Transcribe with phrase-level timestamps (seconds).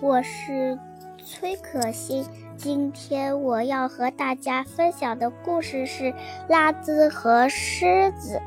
[0.00, 0.78] 我是
[1.24, 2.24] 崔可欣。
[2.56, 6.14] 今天我要和大家分享的故事是
[6.48, 8.40] 拉兹和狮子。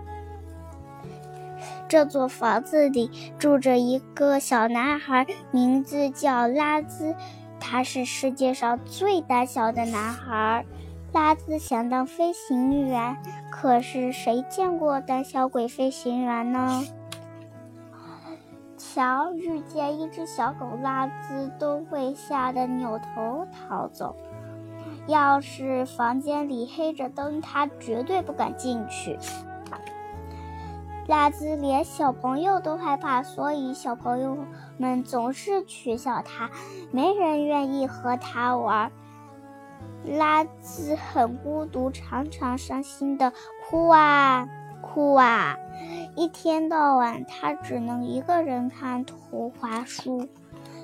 [1.90, 7.14] 这座房子里住着一个小男孩，名字叫拉兹，
[7.60, 10.66] 他是世界上最胆小的男孩。
[11.12, 13.18] 拉兹想当飞行员，
[13.50, 16.86] 可是谁见过胆小鬼飞行员呢？
[18.94, 24.14] 瞧，遇见一只小狗，拉兹都会吓得扭头逃走。
[25.08, 29.18] 要是房间里黑着灯，他绝对不敢进去。
[31.08, 34.38] 拉兹连小朋友都害怕，所以小朋友
[34.78, 36.50] 们总是取笑他，
[36.92, 38.92] 没人愿意和他玩。
[40.04, 43.32] 拉兹很孤独，常常伤心的
[43.70, 44.50] 哭啊
[44.94, 45.58] 哭啊，
[46.16, 50.28] 一天到晚他只能一个人看图画书。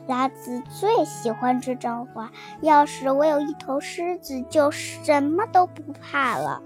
[0.08, 6.62] 拉兹最喜欢这张画，要是我有一头狮子，就什么都不怕了。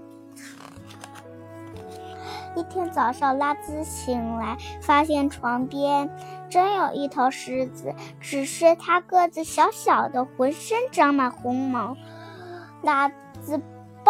[2.54, 6.08] 一天早上，拉兹醒来，发现床边
[6.48, 11.96] 真有一头狮子，只是它个子小小的，浑身长满红毛。
[12.82, 13.08] 拉
[13.40, 13.60] 兹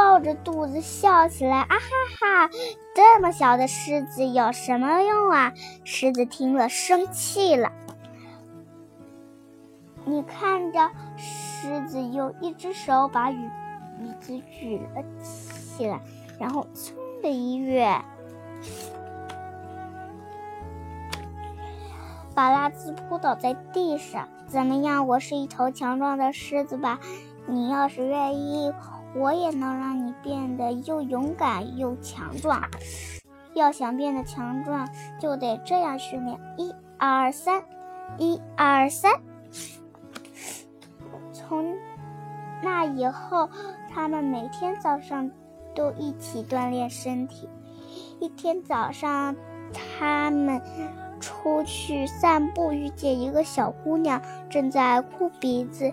[0.02, 2.50] 抱着肚子笑起来，啊哈哈！
[2.92, 5.52] 这么小的狮子有什么用啊？
[5.84, 7.70] 狮子听了生气了。
[10.04, 13.36] 你看着，狮子用一只手把椅
[14.00, 16.00] 椅子举了起来，
[16.36, 18.02] 然后噌的一跃，
[22.34, 24.28] 把拉兹扑倒在地上。
[24.48, 25.06] 怎么样？
[25.06, 26.98] 我是一头强壮的狮子吧？
[27.46, 28.72] 你要是愿意，
[29.14, 32.62] 我也能让你变得又勇敢又强壮。
[33.54, 34.88] 要想变得强壮，
[35.20, 37.62] 就得这样训练：一、二、三，
[38.16, 39.20] 一、二、三。
[41.32, 41.76] 从
[42.62, 43.50] 那以后，
[43.90, 45.30] 他们每天早上
[45.74, 47.48] 都一起锻炼身体。
[48.20, 49.36] 一天早上，
[49.74, 50.62] 他们
[51.20, 55.92] 出去散步，遇见一个小姑娘正在哭鼻子。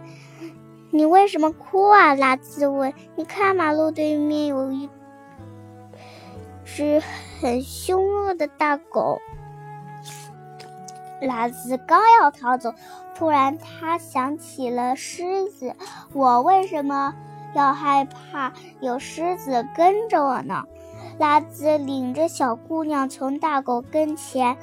[0.92, 2.16] 你为什么哭啊？
[2.16, 2.94] 拉兹问。
[3.16, 4.90] 你看，马路对面有一
[6.66, 7.02] 只
[7.40, 9.20] 很凶恶的大狗。
[11.22, 12.74] 拉兹刚要逃走，
[13.14, 15.76] 突然他想起了狮子。
[16.14, 17.14] 我为什么
[17.54, 20.64] 要害怕有狮子跟着我呢？
[21.18, 24.56] 拉兹领着小姑娘从大狗跟前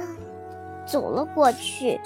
[0.86, 2.00] 走了过去。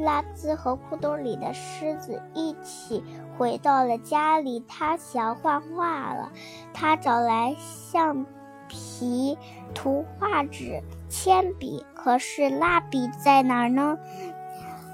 [0.00, 3.04] 拉兹和裤兜里的狮子一起
[3.36, 4.64] 回到了家里。
[4.66, 6.32] 他想画画了，
[6.72, 8.26] 他找来橡
[8.68, 9.38] 皮、
[9.74, 11.84] 图画纸、铅笔。
[11.94, 13.98] 可是蜡笔在哪儿呢？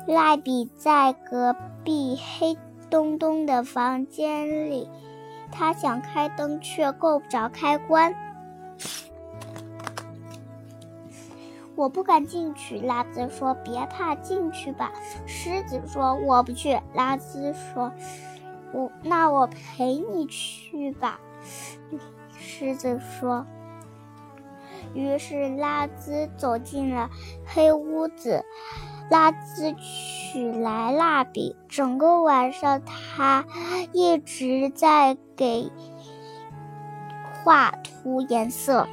[0.06, 2.56] 蜡笔在隔壁黑
[2.90, 4.88] 洞洞的房间里。
[5.52, 8.14] 他想开灯，却够不着开关。
[11.76, 14.90] 我不敢进去，拉兹说：“别怕，进去吧。”
[15.26, 17.92] 狮子说：“我不去。”拉兹说
[18.72, 21.20] ：“我那我陪你去吧。”
[22.38, 23.46] 狮子说。
[24.94, 27.10] 于是拉兹走进了
[27.44, 28.42] 黑屋子，
[29.10, 33.44] 拉兹取来蜡笔，整个晚上他
[33.92, 35.70] 一直在给
[37.44, 38.88] 画涂颜色。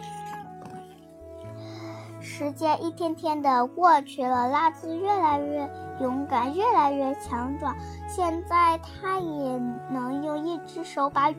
[2.36, 5.70] 时间一天天的过去了，拉兹越来越
[6.02, 7.76] 勇敢，越来越强壮。
[8.10, 9.60] 现在他也
[9.92, 11.30] 能用一只手把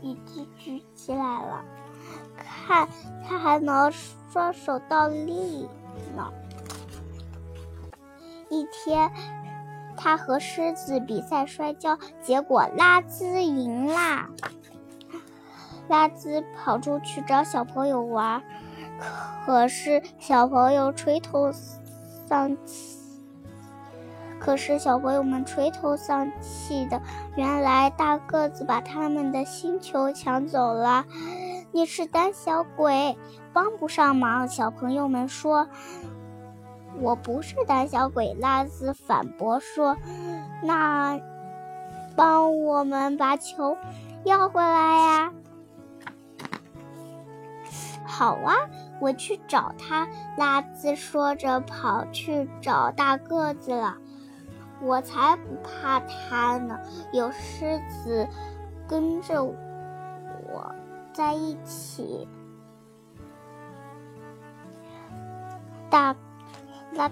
[0.00, 1.62] 椅子举起来了，
[2.38, 2.88] 看，
[3.28, 3.92] 他还能
[4.32, 5.68] 双手倒立
[6.16, 6.32] 呢。
[8.48, 9.12] 一天，
[9.94, 14.30] 他和狮子比赛摔跤，结果拉兹赢啦。
[15.86, 18.42] 拉兹跑出去找小朋友玩。
[19.46, 22.98] 可是小朋友垂头丧气，
[24.38, 27.00] 可是小朋友们垂头丧气的。
[27.36, 31.04] 原来大个子把他们的星球抢走了。
[31.72, 33.16] 你是胆小鬼，
[33.52, 34.48] 帮不上忙。
[34.48, 35.68] 小朋友们说
[37.00, 39.96] ：“我不是胆小鬼。”拉兹反驳说
[40.62, 41.20] ：“那
[42.16, 43.76] 帮我们把球
[44.24, 45.32] 要回来呀！”
[48.10, 48.54] 好啊。
[49.00, 53.96] 我去找他，拉兹说着跑去找大个子了。
[54.82, 56.78] 我才不怕他呢，
[57.12, 58.26] 有狮子
[58.88, 60.74] 跟着我
[61.12, 62.28] 在一起。
[65.88, 66.14] 大
[66.92, 67.10] 拉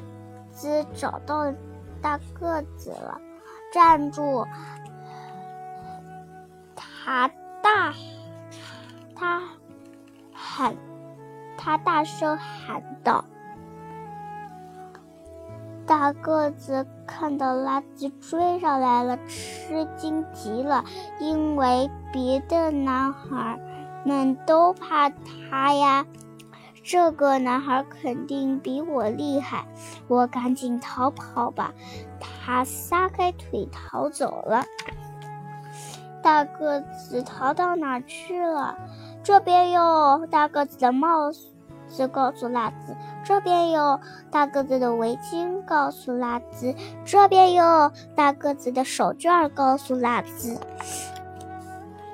[0.51, 1.53] 兹找到
[2.03, 3.21] 大个子了。
[3.71, 4.47] 站住！
[6.75, 7.29] 他
[7.63, 7.93] 大，
[11.59, 13.25] 他大声喊道。
[15.85, 20.85] 大个子看到垃圾追上来了，吃惊极了，
[21.19, 23.59] 因为别的男孩
[24.05, 26.07] 们都怕他呀。
[26.85, 29.67] 这个男孩肯定比我厉害，
[30.09, 31.73] 我赶紧逃跑吧。
[32.21, 34.65] 他撒开腿逃走了。
[36.29, 38.77] 大个子逃到哪去了？
[39.25, 42.95] 这边有大个子的帽子，告诉拉兹。
[43.25, 43.99] 这边有
[44.31, 46.75] 大个子的围巾，告诉拉兹；
[47.07, 50.61] 这边有大个子的手绢，告诉拉兹。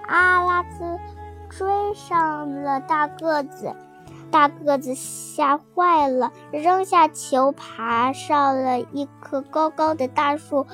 [0.06, 1.00] 阿拉兹
[1.50, 3.74] 追上了大个子，
[4.30, 10.64] 大个子吓坏了，扔下球，爬上了一棵高高的大树，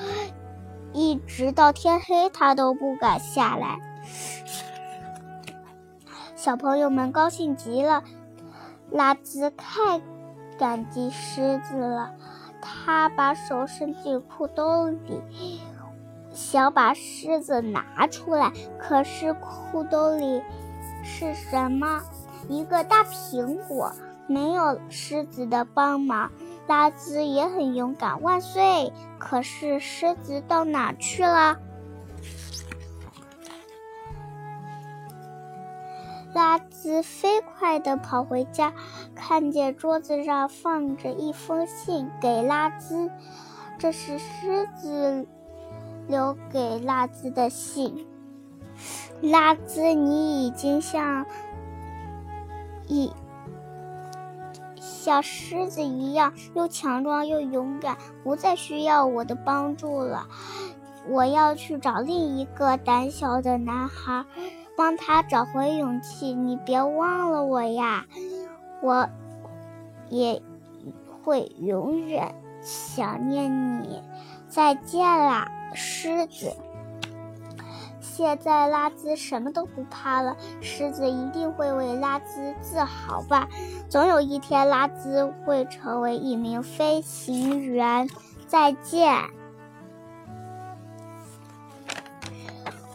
[0.93, 3.79] 一直到天黑，他都不敢下来。
[6.35, 8.03] 小朋友们高兴极了，
[8.91, 10.01] 拉兹太。
[10.59, 12.13] 感激狮子了，
[12.61, 15.63] 他把手伸进裤兜里，
[16.33, 18.53] 想把狮子拿出来。
[18.79, 20.43] 可是裤兜里
[21.03, 22.03] 是什么？
[22.49, 23.93] 一个大苹果。
[24.27, 26.31] 没有狮子的帮忙，
[26.70, 28.93] 拉兹也很勇敢，万岁！
[29.19, 31.58] 可是狮子到哪去了？
[36.32, 38.72] 拉兹飞快地跑回家，
[39.17, 43.11] 看见桌子上放着一封信给拉兹，
[43.76, 45.26] 这是狮子
[46.06, 48.06] 留给拉兹的信。
[49.20, 51.26] 拉兹，你已经像
[52.87, 53.12] 一
[55.02, 60.26] 像狮子一样，又强壮又勇敢，不再需要我的帮助了。
[61.08, 64.25] 我要去找另一个胆小的男孩。
[64.76, 68.06] 帮他找回勇气，你别忘了我呀！
[68.81, 69.06] 我
[70.08, 70.41] 也
[71.23, 74.03] 会永远想念你。
[74.49, 76.56] 再见啦，狮子！
[78.00, 83.49] 现在拉兹什么都不怕了，狮子一定会为拉兹自豪吧？
[83.88, 88.08] 总有一天，拉兹会成为一名飞行员。
[88.47, 89.17] 再见。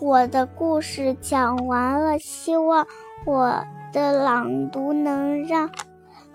[0.02, 2.86] 我的故事讲完了，希望
[3.26, 3.64] 我
[3.94, 5.70] 的朗读能让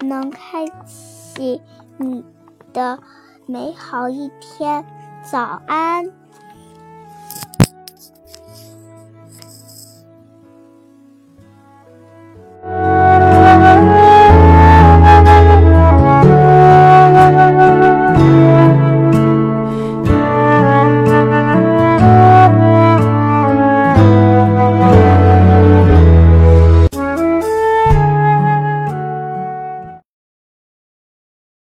[0.01, 1.61] 能开启
[1.99, 2.25] 你
[2.73, 2.99] 的
[3.47, 4.85] 美好一天。
[5.23, 6.20] 早安。